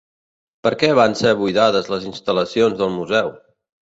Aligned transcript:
Per 0.67 0.69
què 0.83 0.87
van 0.99 1.11
ser 1.19 1.33
buidades 1.41 1.89
les 1.95 2.07
instal·lacions 2.13 2.81
del 2.81 2.91
museu? 2.95 3.31